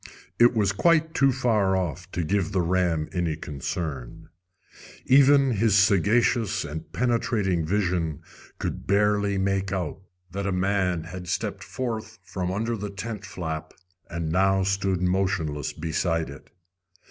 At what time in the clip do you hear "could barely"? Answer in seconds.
8.57-9.37